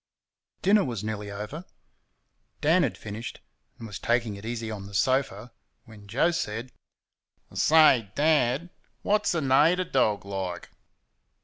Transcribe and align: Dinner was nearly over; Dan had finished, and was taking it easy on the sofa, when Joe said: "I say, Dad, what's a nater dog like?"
Dinner 0.63 0.83
was 0.83 1.03
nearly 1.03 1.29
over; 1.29 1.63
Dan 2.59 2.81
had 2.81 2.97
finished, 2.97 3.39
and 3.77 3.85
was 3.85 3.99
taking 3.99 4.35
it 4.35 4.47
easy 4.47 4.71
on 4.71 4.87
the 4.87 4.95
sofa, 4.95 5.53
when 5.85 6.07
Joe 6.07 6.31
said: 6.31 6.71
"I 7.51 7.53
say, 7.53 8.11
Dad, 8.15 8.71
what's 9.03 9.35
a 9.35 9.41
nater 9.41 9.83
dog 9.83 10.25
like?" 10.25 10.71